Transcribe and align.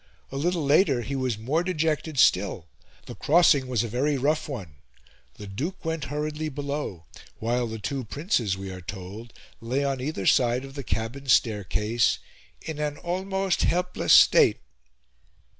A 0.31 0.35
little 0.35 0.65
later, 0.65 1.03
he 1.03 1.15
was 1.15 1.37
more 1.37 1.61
dejected 1.63 2.17
still. 2.17 2.65
The 3.05 3.13
crossing 3.13 3.67
was 3.67 3.83
a 3.83 3.87
very 3.87 4.17
rough 4.17 4.49
one; 4.49 4.77
the 5.35 5.45
Duke 5.45 5.85
went 5.85 6.05
hurriedly 6.05 6.49
below; 6.49 7.05
while 7.37 7.67
the 7.67 7.77
two 7.77 8.03
Princes, 8.03 8.57
we 8.57 8.71
are 8.71 8.81
told, 8.81 9.31
lay 9.59 9.83
on 9.85 10.01
either 10.01 10.25
side 10.25 10.65
of 10.65 10.73
the 10.73 10.81
cabin 10.83 11.29
staircase 11.29 12.17
"in 12.63 12.79
an 12.79 12.97
almost 12.97 13.61
helpless 13.61 14.11
state." 14.13 14.61